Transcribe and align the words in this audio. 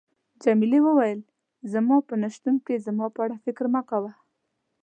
جميلې 0.43 0.79
وويل: 0.83 1.19
زما 1.71 1.97
په 2.07 2.13
نه 2.21 2.29
شتون 2.35 2.55
کې 2.65 2.83
زما 2.85 3.05
په 3.15 3.19
اړه 3.25 3.35
فکر 3.45 3.65
مه 3.73 3.81
کوه. 3.89 4.11